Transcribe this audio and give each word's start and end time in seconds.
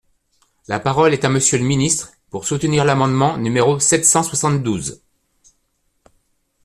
La 0.67 0.79
parole 0.79 1.13
est 1.13 1.25
à 1.25 1.29
Monsieur 1.29 1.59
le 1.59 1.63
ministre, 1.63 2.13
pour 2.31 2.47
soutenir 2.47 2.85
l’amendement 2.85 3.37
numéro 3.37 3.77
sept 3.79 4.03
cent 4.03 4.23
soixante-douze. 4.23 4.99